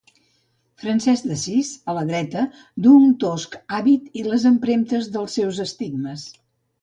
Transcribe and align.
Francesc 0.83 1.27
d'Assís, 1.31 1.67
a 1.91 1.93
la 1.97 2.05
dreta, 2.07 2.45
duu 2.87 2.97
un 3.09 3.13
tosc 3.25 3.57
hàbit 3.79 4.09
i 4.21 4.25
les 4.31 4.45
empremtes 4.53 5.11
dels 5.17 5.37
seus 5.41 5.61
estigmes. 5.67 6.25